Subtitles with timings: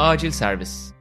[0.00, 0.92] Acil Servis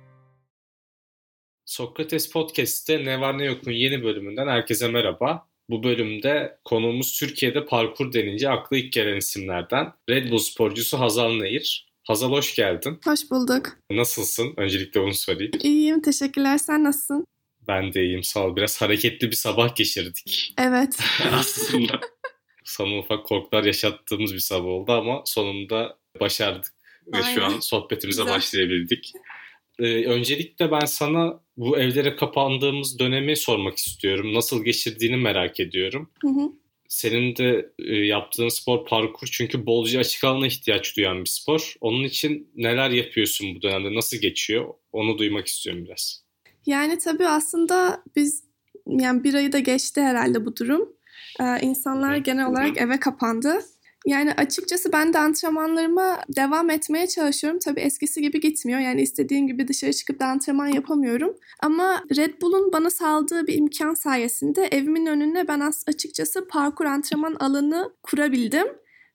[1.66, 5.48] Sokrates Podcast'te Ne Var Ne Yok'un yeni bölümünden herkese merhaba.
[5.70, 11.90] Bu bölümde konuğumuz Türkiye'de parkur denince aklı ilk gelen isimlerden Red Bull sporcusu Hazal Nehir.
[12.04, 13.00] Hazal hoş geldin.
[13.04, 13.78] Hoş bulduk.
[13.92, 14.54] Nasılsın?
[14.58, 15.52] Öncelikle onu sorayım.
[15.64, 16.58] İyiyim, teşekkürler.
[16.58, 17.26] Sen nasılsın?
[17.68, 18.56] Ben de iyiyim, sağ ol.
[18.56, 20.54] Biraz hareketli bir sabah geçirdik.
[20.58, 21.00] Evet.
[21.34, 22.00] Aslında
[22.64, 26.79] sana ufak korkular yaşattığımız bir sabah oldu ama sonunda başardık.
[27.14, 28.36] Ve şu an sohbetimize Güzel.
[28.36, 29.14] başlayabildik.
[29.80, 34.34] Ee, öncelikle ben sana bu evlere kapandığımız dönemi sormak istiyorum.
[34.34, 36.10] Nasıl geçirdiğini merak ediyorum.
[36.22, 36.52] Hı hı.
[36.88, 41.76] Senin de e, yaptığın spor parkur çünkü bolca açık alana ihtiyaç duyan bir spor.
[41.82, 43.96] Onun için neler yapıyorsun bu dönemde?
[43.96, 44.74] Nasıl geçiyor?
[44.92, 46.24] Onu duymak istiyorum biraz.
[46.66, 48.44] Yani tabii aslında biz
[48.88, 50.90] yani bir ayı da geçti herhalde bu durum.
[51.40, 53.60] Ee, insanlar genel olarak eve kapandı.
[54.06, 57.60] Yani açıkçası ben de antrenmanlarıma devam etmeye çalışıyorum.
[57.60, 58.80] Tabii eskisi gibi gitmiyor.
[58.80, 61.36] Yani istediğim gibi dışarı çıkıp da antrenman yapamıyorum.
[61.60, 67.36] Ama Red Bull'un bana sağladığı bir imkan sayesinde evimin önüne ben as- açıkçası parkur antrenman
[67.40, 68.68] alanı kurabildim.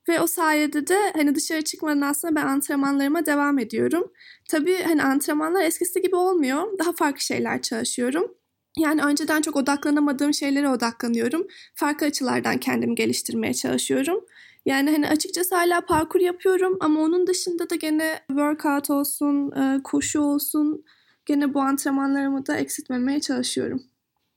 [0.09, 4.13] Ve o sayede de hani dışarı çıkmadan aslında ben antrenmanlarıma devam ediyorum.
[4.51, 6.79] Tabii hani antrenmanlar eskisi gibi olmuyor.
[6.79, 8.35] Daha farklı şeyler çalışıyorum.
[8.79, 11.47] Yani önceden çok odaklanamadığım şeylere odaklanıyorum.
[11.75, 14.25] Farklı açılardan kendimi geliştirmeye çalışıyorum.
[14.67, 20.21] Yani hani açıkçası hala parkur yapıyorum ama onun dışında da gene workout olsun, e, koşu
[20.21, 20.85] olsun
[21.27, 23.83] gene bu antrenmanlarımı da eksiltmemeye çalışıyorum.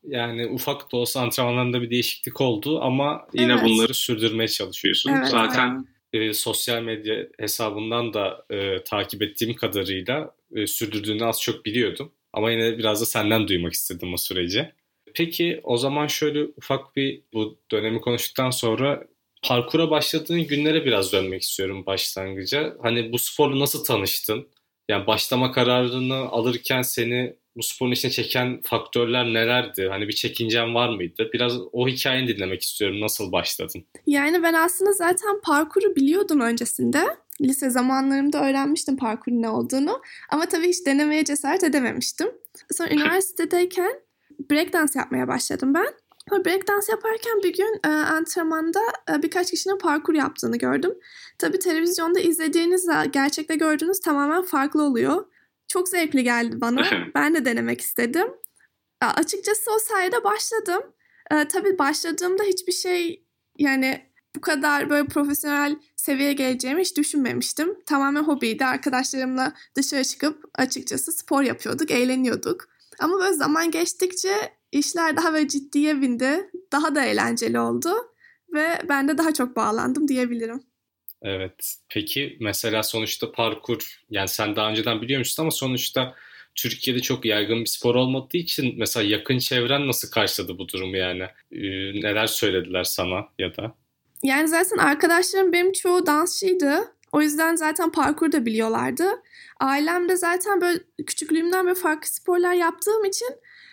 [0.04, 3.64] Yani ufak da olsa antrenmanlarında bir değişiklik oldu ama yine Evet.
[3.64, 5.12] bunları sürdürmeye çalışıyorsun.
[5.18, 6.30] Evet, Zaten aynen.
[6.30, 12.12] e, sosyal medya hesabından da e, takip ettiğim kadarıyla e, sürdürdüğünü az çok biliyordum.
[12.34, 14.72] Ama yine biraz da senden duymak istedim o süreci.
[15.16, 19.04] Peki o zaman şöyle ufak bir bu dönemi konuştuktan sonra
[19.44, 22.74] parkura başladığın günlere biraz dönmek istiyorum başlangıca.
[22.82, 24.48] Hani bu sporla nasıl tanıştın?
[24.90, 29.88] Yani başlama kararını alırken seni bu sporun içine çeken faktörler nelerdi?
[29.92, 31.30] Hani bir çekincen var mıydı?
[31.34, 33.02] Biraz o hikayeni dinlemek istiyorum.
[33.02, 33.86] Nasıl başladın?
[34.08, 37.04] Yani ben aslında zaten parkuru biliyordum öncesinde.
[37.42, 40.02] Lise zamanlarımda öğrenmiştim parkurun ne olduğunu.
[40.32, 42.28] Ama tabii hiç denemeye cesaret edememiştim.
[42.72, 43.94] Sonra üniversitedeyken
[44.52, 45.88] breakdance yapmaya başladım ben.
[46.32, 48.80] Breakdance yaparken bir gün e, antrenmanda
[49.12, 50.94] e, birkaç kişinin parkur yaptığını gördüm.
[51.40, 55.26] Tabii televizyonda izlediğinizle gerçekte gördüğünüz tamamen farklı oluyor.
[55.68, 56.86] Çok zevkli geldi bana.
[57.16, 58.28] Ben de denemek istedim.
[59.04, 60.82] Ya, açıkçası o sayede başladım.
[61.32, 63.26] E, tabii başladığımda hiçbir şey
[63.60, 67.78] yani bu kadar böyle profesyonel seviyeye geleceğimi hiç düşünmemiştim.
[67.86, 68.66] Tamamen hobiydi.
[68.66, 72.70] Arkadaşlarımla dışarı çıkıp açıkçası spor yapıyorduk, eğleniyorduk.
[73.00, 76.52] Ama böyle zaman geçtikçe işler daha böyle ciddiye bindi.
[76.72, 77.90] Daha da eğlenceli oldu.
[78.54, 80.64] Ve ben de daha çok bağlandım diyebilirim.
[81.22, 81.76] Evet.
[81.90, 86.16] Peki mesela sonuçta parkur yani sen daha önceden biliyor musun ama sonuçta
[86.56, 91.24] Türkiye'de çok yaygın bir spor olmadığı için mesela yakın çevren nasıl karşıladı bu durumu yani?
[91.52, 91.60] Ee,
[92.02, 93.76] neler söylediler sana ya da?
[94.24, 96.98] Yani zaten arkadaşlarım benim çoğu dansçıydı.
[97.12, 99.06] O yüzden zaten parkur da biliyorlardı.
[99.60, 103.30] Ailem de zaten böyle küçüklüğümden böyle farklı sporlar yaptığım için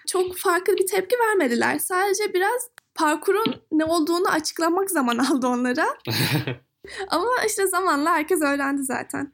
[0.06, 1.78] çok farklı bir tepki vermediler.
[1.78, 5.86] Sadece biraz parkurun ne olduğunu açıklamak zaman aldı onlara.
[7.08, 9.32] Ama işte zamanla herkes öğrendi zaten.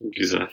[0.00, 0.48] Güzel.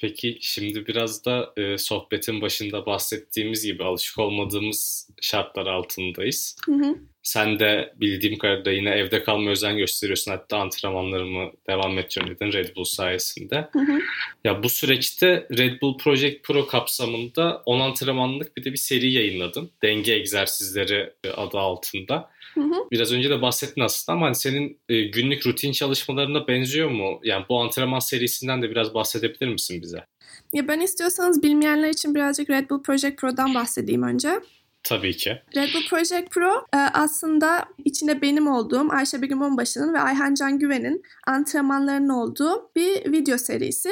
[0.00, 6.56] Peki şimdi biraz da e, sohbetin başında bahsettiğimiz gibi alışık olmadığımız şartlar altındayız.
[6.66, 6.98] Hı hı.
[7.22, 10.30] Sen de bildiğim kadarıyla yine evde kalmaya özen gösteriyorsun.
[10.30, 13.68] Hatta antrenmanlarımı devam ettiriyorum dedin Red Bull sayesinde.
[13.72, 14.00] Hı hı.
[14.44, 19.70] Ya bu süreçte Red Bull Project Pro kapsamında 10 antrenmanlık bir de bir seri yayınladın.
[19.82, 22.30] Denge egzersizleri e, adı altında.
[22.54, 22.74] Hı hı.
[22.90, 27.20] Biraz önce de bahsettin aslında ama hani senin e, günlük rutin çalışmalarına benziyor mu?
[27.24, 30.04] Yani bu antrenman serisinden de biraz bahsedebilir misin bize?
[30.52, 34.40] Ya ben istiyorsanız bilmeyenler için birazcık Red Bull Project Pro'dan bahsedeyim önce.
[34.82, 35.42] Tabii ki.
[35.56, 40.58] Red Bull Project Pro e, aslında içinde benim olduğum Ayşe Begüm Onbaşı'nın ve Ayhan Can
[40.58, 43.90] Güven'in antrenmanlarının olduğu bir video serisi.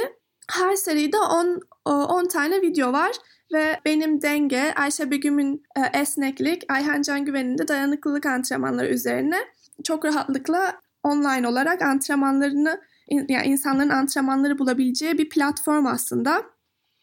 [0.51, 3.13] Her seride 10 o, 10 tane video var
[3.53, 9.37] ve benim denge, Ayşe Begüm'ün e, esneklik, Ayhan Can Güven'in de dayanıklılık antrenmanları üzerine
[9.85, 12.81] çok rahatlıkla online olarak antrenmanlarını
[13.11, 16.43] yani insanların antrenmanları bulabileceği bir platform aslında.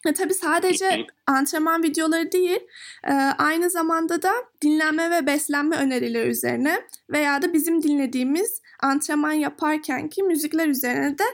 [0.06, 2.60] E, tabii sadece antrenman videoları değil,
[3.04, 4.32] e, aynı zamanda da
[4.62, 11.24] dinlenme ve beslenme önerileri üzerine veya da bizim dinlediğimiz antrenman yaparkenki müzikler üzerine de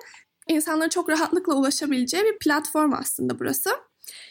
[0.48, 3.70] insanların çok rahatlıkla ulaşabileceği bir platform aslında burası.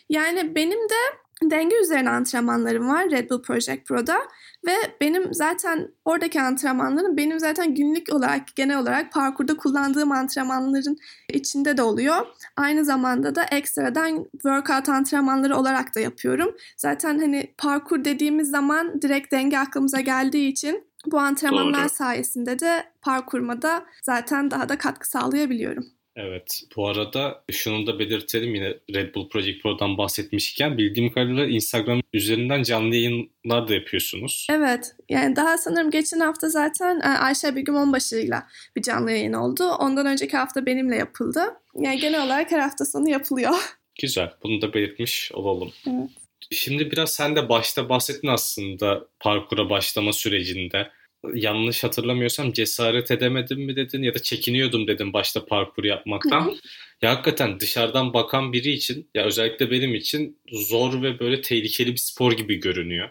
[0.09, 4.17] Yani benim de denge üzerine antrenmanlarım var Red Bull Project Pro'da
[4.65, 10.97] ve benim zaten oradaki antrenmanlarım benim zaten günlük olarak genel olarak parkurda kullandığım antrenmanların
[11.29, 12.27] içinde de oluyor.
[12.57, 16.55] Aynı zamanda da ekstradan workout antrenmanları olarak da yapıyorum.
[16.77, 21.89] Zaten hani parkur dediğimiz zaman direkt denge aklımıza geldiği için bu antrenmanlar Doğru.
[21.89, 25.85] sayesinde de parkurma da zaten daha da katkı sağlayabiliyorum.
[26.16, 26.62] Evet.
[26.75, 32.63] Bu arada şunu da belirtelim yine Red Bull Project Pro'dan bahsetmişken bildiğim kadarıyla Instagram üzerinden
[32.63, 34.48] canlı yayınlar da yapıyorsunuz.
[34.50, 34.96] Evet.
[35.10, 39.63] Yani daha sanırım geçen hafta zaten e, Ayşe Begüm Onbaşı'yla bir canlı yayın oldu.
[39.63, 41.42] Ondan önceki hafta benimle yapıldı.
[41.80, 43.52] Yani genel olarak her hafta sonu yapılıyor.
[44.02, 44.31] Güzel.
[44.44, 45.72] Bunu da belirtmiş olalım.
[45.88, 46.10] Evet.
[46.52, 50.88] Şimdi biraz sen de başta bahsettin aslında parkura başlama sürecinde
[51.33, 56.56] yanlış hatırlamıyorsam cesaret edemedim mi dedin ya da çekiniyordum dedim başta parkur yapmaktan.
[57.01, 61.97] ya hakikaten dışarıdan bakan biri için ya özellikle benim için zor ve böyle tehlikeli bir
[61.97, 63.09] spor gibi görünüyor.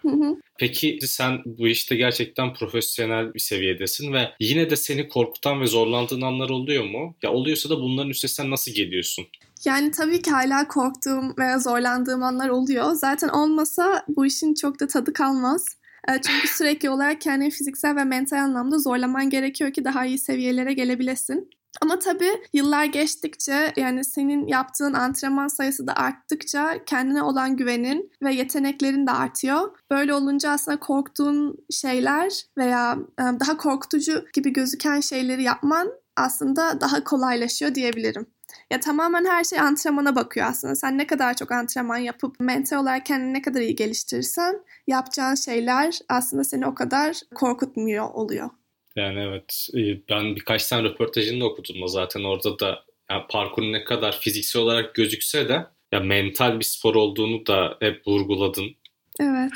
[0.58, 6.20] Peki sen bu işte gerçekten profesyonel bir seviyedesin ve yine de seni korkutan ve zorlandığın
[6.20, 7.14] anlar oluyor mu?
[7.22, 9.26] Ya oluyorsa da bunların üstesinden nasıl geliyorsun?
[9.64, 12.92] Yani tabii ki hala korktuğum veya zorlandığım anlar oluyor.
[12.92, 15.79] Zaten olmasa bu işin çok da tadı kalmaz.
[16.08, 20.73] Ee, çünkü sürekli olarak kendini fiziksel ve mental anlamda zorlaman gerekiyor ki daha iyi seviyelere
[20.73, 21.50] gelebilesin.
[21.82, 28.35] Ama tabii yıllar geçtikçe yani senin yaptığın antrenman sayısı da arttıkça kendine olan güvenin ve
[28.35, 29.79] yeteneklerin de artıyor.
[29.91, 37.05] Böyle olunca aslında korktuğun şeyler veya e, daha korkutucu gibi gözüken şeyleri yapman aslında daha
[37.05, 38.26] kolaylaşıyor diyebilirim.
[38.70, 40.75] Ya tamamen her şey antrenmana bakıyor aslında.
[40.75, 45.99] Sen ne kadar çok antrenman yapıp mental olarak kendini ne kadar iyi geliştirirsen yapacağın şeyler
[46.08, 48.50] aslında seni o kadar korkutmuyor oluyor.
[48.97, 49.69] Yani evet
[50.11, 54.62] ben birkaç tane röportajını da okudum da zaten orada da yani parkurun ne kadar fiziksel
[54.62, 58.76] olarak gözükse de ya mental bir spor olduğunu da hep vurguladın.
[59.20, 59.52] Evet.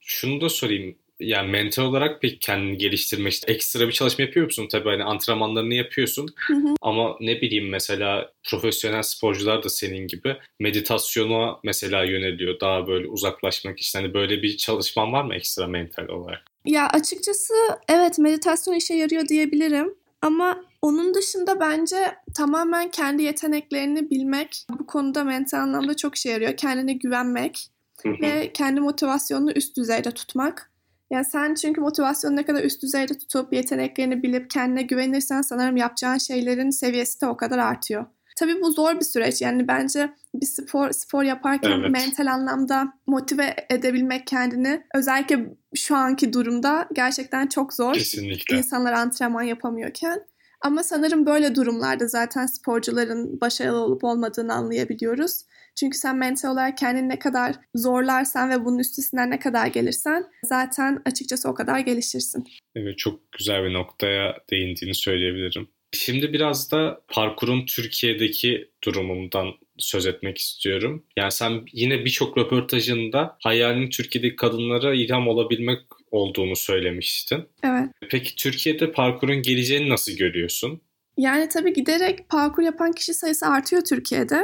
[0.00, 4.68] Şunu da sorayım yani mental olarak pek kendini geliştirmek işte ekstra bir çalışma yapıyor musun?
[4.70, 6.74] Tabii hani antrenmanlarını yapıyorsun hı hı.
[6.82, 12.60] ama ne bileyim mesela profesyonel sporcular da senin gibi meditasyona mesela yöneliyor.
[12.60, 13.98] Daha böyle uzaklaşmak için.
[13.98, 16.42] Hani böyle bir çalışman var mı ekstra mental olarak?
[16.64, 17.54] Ya açıkçası
[17.88, 19.94] evet meditasyon işe yarıyor diyebilirim.
[20.22, 21.96] Ama onun dışında bence
[22.34, 26.56] tamamen kendi yeteneklerini bilmek bu konuda mental anlamda çok işe yarıyor.
[26.56, 27.68] Kendine güvenmek
[28.04, 30.73] ve kendi motivasyonunu üst düzeyde tutmak.
[31.14, 36.18] Yani sen çünkü motivasyonu ne kadar üst düzeyde tutup yeteneklerini bilip kendine güvenirsen sanırım yapacağın
[36.18, 38.06] şeylerin seviyesi de o kadar artıyor.
[38.36, 39.42] Tabii bu zor bir süreç.
[39.42, 41.90] Yani bence bir spor spor yaparken evet.
[41.90, 47.94] mental anlamda motive edebilmek kendini özellikle şu anki durumda gerçekten çok zor.
[47.94, 48.56] Kesinlikle.
[48.56, 50.20] İnsanlar antrenman yapamıyorken.
[50.60, 55.42] Ama sanırım böyle durumlarda zaten sporcuların başarılı olup olmadığını anlayabiliyoruz.
[55.74, 61.02] Çünkü sen mental olarak kendini ne kadar zorlarsan ve bunun üstesinden ne kadar gelirsen zaten
[61.04, 62.44] açıkçası o kadar gelişirsin.
[62.74, 65.68] Evet çok güzel bir noktaya değindiğini söyleyebilirim.
[65.92, 69.46] Şimdi biraz da parkurun Türkiye'deki durumundan
[69.78, 71.04] söz etmek istiyorum.
[71.16, 75.80] Yani sen yine birçok röportajında hayalin Türkiye'deki kadınlara ilham olabilmek
[76.10, 77.44] olduğunu söylemiştin.
[77.62, 77.90] Evet.
[78.10, 80.80] Peki Türkiye'de parkurun geleceğini nasıl görüyorsun?
[81.18, 84.40] Yani tabii giderek parkur yapan kişi sayısı artıyor Türkiye'de.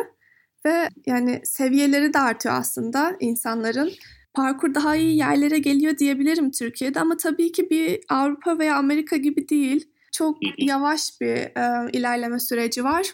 [0.66, 3.92] Ve yani seviyeleri de artıyor aslında insanların.
[4.34, 9.48] Parkur daha iyi yerlere geliyor diyebilirim Türkiye'de ama tabii ki bir Avrupa veya Amerika gibi
[9.48, 9.88] değil.
[10.12, 13.06] Çok yavaş bir e, ilerleme süreci var.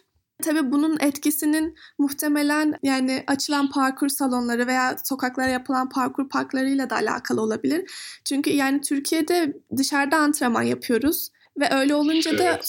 [0.43, 7.41] Tabii bunun etkisinin muhtemelen yani açılan parkur salonları veya sokaklara yapılan parkur parklarıyla da alakalı
[7.41, 7.91] olabilir.
[8.25, 11.29] Çünkü yani Türkiye'de dışarıda antrenman yapıyoruz
[11.61, 12.61] ve öyle olunca da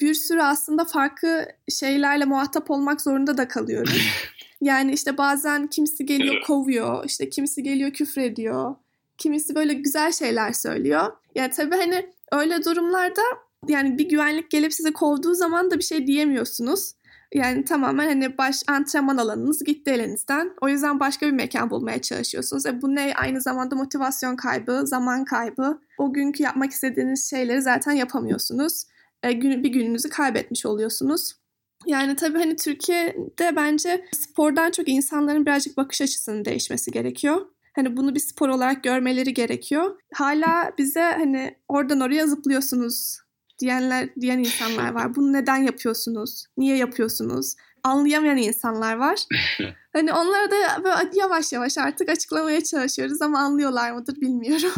[0.00, 4.00] bir sürü aslında farklı şeylerle muhatap olmak zorunda da kalıyoruz.
[4.60, 8.74] Yani işte bazen kimisi geliyor kovuyor, işte kimisi geliyor küfür ediyor,
[9.18, 11.12] kimisi böyle güzel şeyler söylüyor.
[11.34, 13.22] Yani tabii hani öyle durumlarda
[13.68, 16.92] yani bir güvenlik gelip sizi kovduğu zaman da bir şey diyemiyorsunuz.
[17.34, 20.50] Yani tamamen hani baş antrenman alanınız gitti elinizden.
[20.60, 22.66] O yüzden başka bir mekan bulmaya çalışıyorsunuz.
[22.66, 23.12] E bu ne?
[23.16, 25.80] Aynı zamanda motivasyon kaybı, zaman kaybı.
[25.98, 28.84] O günkü yapmak istediğiniz şeyleri zaten yapamıyorsunuz.
[29.26, 31.32] E, gün, bir gününüzü kaybetmiş oluyorsunuz.
[31.86, 37.46] Yani tabii hani Türkiye'de bence spordan çok insanların birazcık bakış açısının değişmesi gerekiyor.
[37.76, 40.00] Hani bunu bir spor olarak görmeleri gerekiyor.
[40.14, 43.18] Hala bize hani oradan oraya zıplıyorsunuz
[43.58, 45.14] diyenler diyen insanlar var.
[45.14, 46.46] Bunu neden yapıyorsunuz?
[46.56, 47.54] Niye yapıyorsunuz?
[47.82, 49.18] Anlayamayan insanlar var.
[49.92, 54.72] Hani onlara da böyle yavaş yavaş artık açıklamaya çalışıyoruz ama anlıyorlar mıdır bilmiyorum.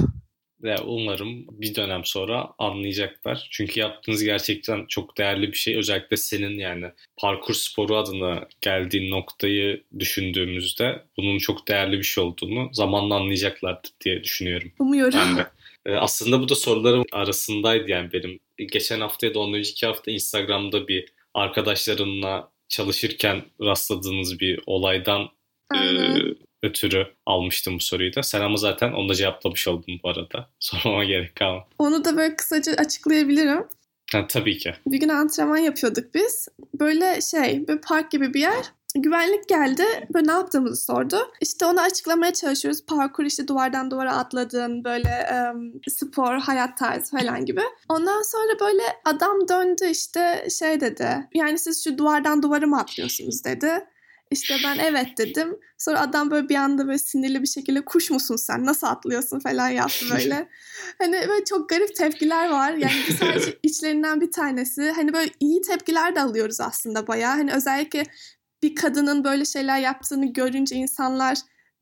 [0.62, 3.48] Ve umarım bir dönem sonra anlayacaklar.
[3.50, 5.76] Çünkü yaptığınız gerçekten çok değerli bir şey.
[5.76, 6.86] Özellikle senin yani
[7.16, 14.24] parkur sporu adına geldiğin noktayı düşündüğümüzde bunun çok değerli bir şey olduğunu zamanla anlayacaklardır diye
[14.24, 14.72] düşünüyorum.
[14.78, 15.18] Umuyorum.
[15.18, 15.46] Ben de.
[15.86, 18.40] Ee, aslında bu da sorularım arasındaydı yani benim.
[18.72, 25.28] Geçen hafta ya da ondan önceki hafta Instagram'da bir arkadaşlarınla çalışırken rastladığınız bir olaydan
[25.74, 25.78] e,
[26.62, 28.22] ötürü almıştım bu soruyu da.
[28.22, 30.50] Sen ama zaten onu da cevaplamış oldun bu arada.
[30.60, 31.66] Sormama gerek kalmadı.
[31.78, 33.66] Onu da böyle kısaca açıklayabilirim.
[34.12, 34.74] Ha, tabii ki.
[34.86, 36.48] Bir gün antrenman yapıyorduk biz.
[36.80, 38.64] Böyle şey, bir park gibi bir yer.
[38.94, 39.84] Güvenlik geldi.
[40.14, 41.16] Böyle ne yaptığımızı sordu.
[41.40, 42.86] İşte onu açıklamaya çalışıyoruz.
[42.86, 47.60] Parkur işte duvardan duvara atladığın böyle um, spor, hayat tarzı falan gibi.
[47.88, 51.28] Ondan sonra böyle adam döndü işte şey dedi.
[51.34, 53.84] Yani siz şu duvardan duvara mı atlıyorsunuz dedi.
[54.30, 55.56] İşte ben evet dedim.
[55.78, 59.68] Sonra adam böyle bir anda böyle sinirli bir şekilde kuş musun sen nasıl atlıyorsun falan
[59.68, 60.48] yaptı böyle.
[60.98, 62.72] hani böyle çok garip tepkiler var.
[62.72, 64.90] Yani bu sadece içlerinden bir tanesi.
[64.90, 67.36] Hani böyle iyi tepkiler de alıyoruz aslında bayağı.
[67.36, 68.02] Hani özellikle
[68.62, 71.38] bir kadının böyle şeyler yaptığını görünce insanlar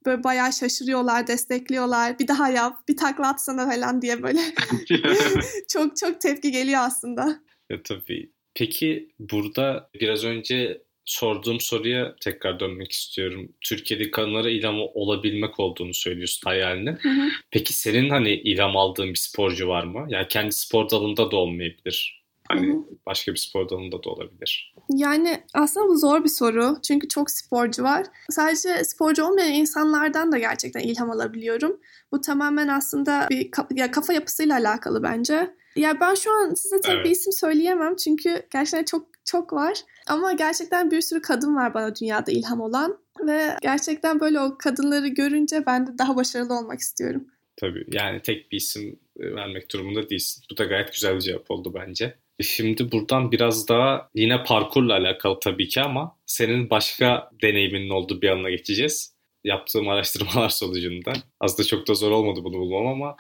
[0.06, 2.18] böyle bayağı şaşırıyorlar, destekliyorlar.
[2.18, 4.40] Bir daha yap, bir takla atsana falan diye böyle
[5.68, 7.40] çok çok tepki geliyor aslında.
[7.70, 8.32] Ya, tabii.
[8.54, 13.48] Peki burada biraz önce sorduğum soruya tekrar dönmek istiyorum.
[13.60, 16.90] Türkiye'de kadınlara ilham olabilmek olduğunu söylüyorsun hayalini.
[16.90, 17.28] Hı hı.
[17.50, 20.06] Peki senin hani ilham aldığın bir sporcu var mı?
[20.08, 22.26] Yani kendi spor dalında da olmayabilir.
[22.48, 22.84] Hani hı hı.
[23.06, 24.74] başka bir spor dalında da olabilir.
[24.88, 26.76] Yani aslında bu zor bir soru.
[26.82, 28.06] Çünkü çok sporcu var.
[28.30, 31.80] Sadece sporcu olmayan insanlardan da gerçekten ilham alabiliyorum.
[32.12, 33.50] Bu tamamen aslında bir
[33.90, 35.50] kafa yapısıyla alakalı bence.
[35.76, 37.04] Ya ben şu an size tek evet.
[37.04, 39.78] bir isim söyleyemem çünkü gerçekten çok çok var.
[40.06, 42.98] Ama gerçekten bir sürü kadın var bana dünyada ilham olan.
[43.26, 47.26] Ve gerçekten böyle o kadınları görünce ben de daha başarılı olmak istiyorum.
[47.56, 50.44] Tabii yani tek bir isim e, vermek durumunda değilsin.
[50.50, 52.14] Bu da gayet güzel bir cevap oldu bence.
[52.38, 58.22] E, şimdi buradan biraz daha yine parkurla alakalı tabii ki ama senin başka deneyiminin olduğu
[58.22, 59.15] bir alana geçeceğiz.
[59.46, 61.12] Yaptığım araştırmalar sonucunda.
[61.40, 63.16] Aslında çok da zor olmadı bunu bulmam ama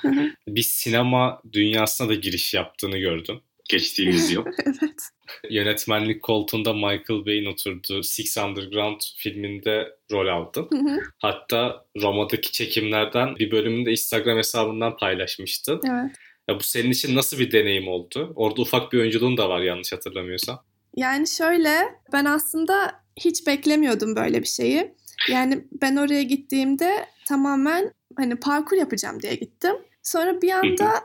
[0.48, 4.44] bir sinema dünyasına da giriş yaptığını gördüm geçtiğimiz yıl.
[4.66, 5.02] evet.
[5.50, 10.52] Yönetmenlik koltuğunda Michael Bay'in oturduğu Six Underground filminde rol.
[10.54, 11.00] Hı hı.
[11.18, 15.80] Hatta Roma'daki çekimlerden bir bölümünü de Instagram hesabından paylaşmıştın.
[15.84, 16.16] Evet.
[16.48, 18.32] Ya bu senin için nasıl bir deneyim oldu?
[18.36, 20.64] Orada ufak bir oyunculuğun da var yanlış hatırlamıyorsam.
[20.96, 24.94] Yani şöyle ben aslında hiç beklemiyordum böyle bir şeyi.
[25.28, 29.76] Yani ben oraya gittiğimde tamamen hani parkur yapacağım diye gittim.
[30.02, 31.04] Sonra bir anda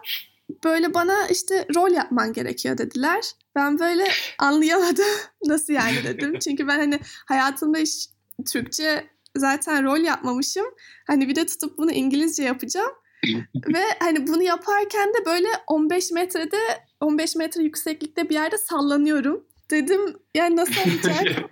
[0.63, 3.31] böyle bana işte rol yapman gerekiyor dediler.
[3.55, 4.07] Ben böyle
[4.39, 5.05] anlayamadım.
[5.45, 6.39] Nasıl yani dedim.
[6.43, 8.09] Çünkü ben hani hayatımda hiç
[8.51, 10.65] Türkçe zaten rol yapmamışım.
[11.07, 12.91] Hani bir de tutup bunu İngilizce yapacağım.
[13.67, 16.57] Ve hani bunu yaparken de böyle 15 metrede
[16.99, 19.43] 15 metre yükseklikte bir yerde sallanıyorum.
[19.71, 21.49] Dedim yani nasıl olacak?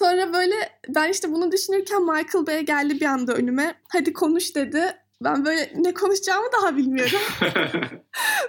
[0.00, 0.54] Sonra böyle
[0.88, 3.74] ben işte bunu düşünürken Michael Bay geldi bir anda önüme.
[3.88, 4.96] Hadi konuş dedi.
[5.24, 7.18] Ben böyle ne konuşacağımı daha bilmiyorum.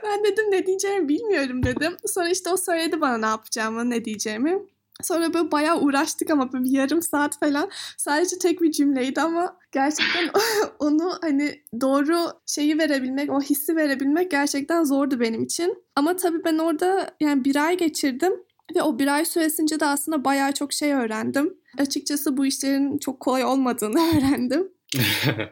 [0.03, 1.98] ben dedim ne diyeceğimi bilmiyorum dedim.
[2.05, 4.60] Sonra işte o söyledi bana ne yapacağımı, ne diyeceğimi.
[5.03, 7.70] Sonra böyle bayağı uğraştık ama böyle bir yarım saat falan.
[7.98, 10.29] Sadece tek bir cümleydi ama gerçekten
[10.79, 15.84] onu hani doğru şeyi verebilmek, o hissi verebilmek gerçekten zordu benim için.
[15.96, 18.34] Ama tabii ben orada yani bir ay geçirdim.
[18.75, 21.54] Ve o bir ay süresince de aslında bayağı çok şey öğrendim.
[21.78, 24.72] Açıkçası bu işlerin çok kolay olmadığını öğrendim.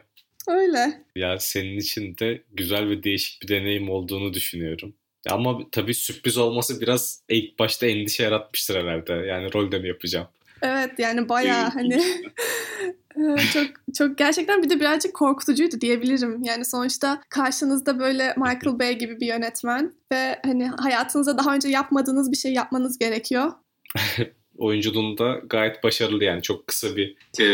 [0.48, 1.02] Öyle.
[1.16, 4.94] Ya senin için de güzel ve değişik bir deneyim olduğunu düşünüyorum.
[5.30, 9.12] Ama tabii sürpriz olması biraz ilk başta endişe yaratmıştır herhalde.
[9.12, 10.28] Yani rolde mi yapacağım?
[10.62, 12.02] Evet yani bayağı hani
[13.52, 16.42] çok çok gerçekten bir de birazcık korkutucuydu diyebilirim.
[16.44, 22.32] Yani sonuçta karşınızda böyle Michael Bay gibi bir yönetmen ve hani hayatınızda daha önce yapmadığınız
[22.32, 23.52] bir şey yapmanız gerekiyor.
[24.60, 27.46] oyunculuğunda gayet başarılı yani çok kısa bir e,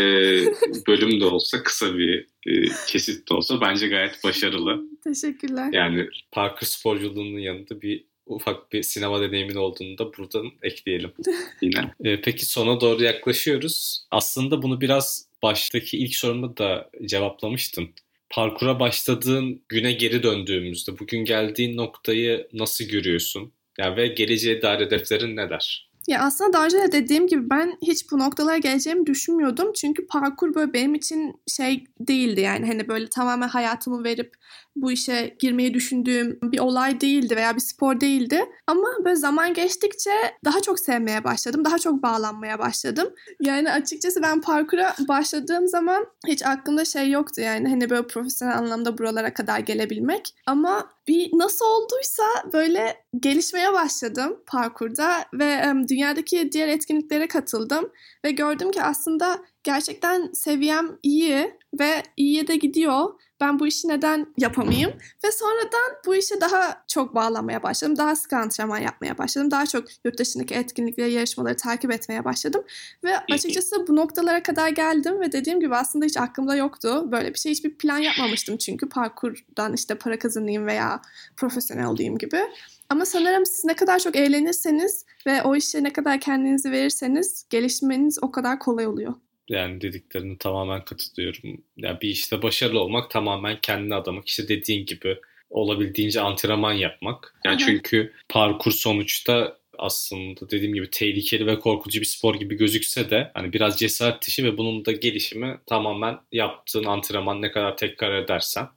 [0.86, 2.52] bölüm de olsa kısa bir e,
[2.86, 4.82] kesit de olsa bence gayet başarılı.
[5.04, 5.68] Teşekkürler.
[5.72, 11.12] Yani parkur sporculuğunun yanında bir ufak bir sinema deneyimin olduğunu da buradan ekleyelim
[11.62, 11.94] yine.
[12.04, 14.06] E, peki sona doğru yaklaşıyoruz.
[14.10, 17.94] Aslında bunu biraz baştaki ilk sorumda da cevaplamıştın.
[18.30, 23.52] Parkura başladığın güne geri döndüğümüzde bugün geldiğin noktayı nasıl görüyorsun?
[23.78, 25.85] Yani ve geleceğe dair hedeflerin neler?
[26.08, 29.72] Ya aslında daha önce de dediğim gibi ben hiç bu noktalara geleceğimi düşünmüyordum.
[29.72, 34.34] Çünkü parkur böyle benim için şey değildi yani hani böyle tamamen hayatımı verip
[34.76, 38.44] bu işe girmeyi düşündüğüm bir olay değildi veya bir spor değildi.
[38.66, 40.10] Ama böyle zaman geçtikçe
[40.44, 41.64] daha çok sevmeye başladım.
[41.64, 43.08] Daha çok bağlanmaya başladım.
[43.40, 48.98] Yani açıkçası ben parkura başladığım zaman hiç aklımda şey yoktu yani hani böyle profesyonel anlamda
[48.98, 50.34] buralara kadar gelebilmek.
[50.46, 57.92] Ama bir nasıl olduysa böyle gelişmeye başladım parkurda ve dünyadaki diğer etkinliklere katıldım
[58.24, 63.20] ve gördüm ki aslında gerçekten seviyem iyi ve iyiye de gidiyor.
[63.40, 64.92] Ben bu işi neden yapamayayım?
[65.24, 67.96] Ve sonradan bu işe daha çok bağlanmaya başladım.
[67.96, 69.50] Daha sık antrenman yapmaya başladım.
[69.50, 72.64] Daha çok yurt dışındaki etkinlikleri, yarışmaları takip etmeye başladım.
[73.04, 77.12] Ve açıkçası bu noktalara kadar geldim ve dediğim gibi aslında hiç aklımda yoktu.
[77.12, 81.02] Böyle bir şey hiçbir plan yapmamıştım çünkü parkurdan işte para kazanayım veya
[81.36, 82.40] profesyonel olayım gibi.
[82.88, 88.18] Ama sanırım siz ne kadar çok eğlenirseniz ve o işe ne kadar kendinizi verirseniz gelişmeniz
[88.22, 89.14] o kadar kolay oluyor.
[89.48, 91.64] Yani dediklerini tamamen katılıyorum.
[91.76, 94.28] Yani bir işte başarılı olmak tamamen kendini adamak.
[94.28, 95.18] İşte dediğin gibi
[95.50, 97.34] olabildiğince antrenman yapmak.
[97.44, 103.30] Yani çünkü parkur sonuçta aslında dediğim gibi tehlikeli ve korkutucu bir spor gibi gözükse de
[103.34, 108.68] hani biraz cesaret işi ve bunun da gelişimi tamamen yaptığın antrenman ne kadar tekrar edersen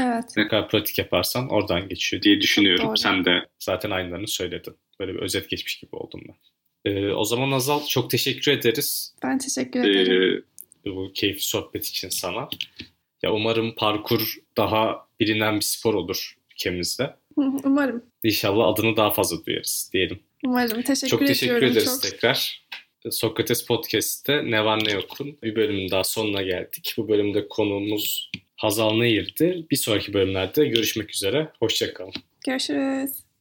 [0.00, 0.24] Evet.
[0.36, 2.86] ne kadar pratik yaparsan oradan geçiyor diye düşünüyorum.
[2.86, 2.96] doğru.
[2.96, 4.76] Sen de zaten aynılarını söyledin.
[5.00, 6.34] Böyle bir özet geçmiş gibi oldum ben.
[6.84, 9.14] Ee, o zaman Azal çok teşekkür ederiz.
[9.22, 10.44] Ben teşekkür ederim.
[10.86, 12.48] Ee, bu keyifli sohbet için sana.
[13.22, 17.16] Ya umarım parkur daha bilinen bir spor olur ülkemizde.
[17.36, 18.02] Umarım.
[18.24, 20.20] İnşallah adını daha fazla duyarız diyelim.
[20.44, 20.82] Umarım.
[20.82, 21.76] Teşekkür çok teşekkür ediyorum.
[21.76, 22.10] ederiz Çok.
[22.10, 22.62] tekrar.
[23.10, 26.94] Sokrates Podcast'te Ne Var Ne Yok'un bir bölümün daha sonuna geldik.
[26.96, 29.66] Bu bölümde konuğumuz Hazal Nehir'di.
[29.70, 31.52] Bir sonraki bölümlerde görüşmek üzere.
[31.58, 32.12] Hoşçakalın.
[32.46, 33.21] Görüşürüz.